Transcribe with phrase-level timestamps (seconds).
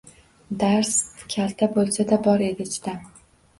[0.63, 3.07] Dast kalta bo‘lsa-da, bor edi chidam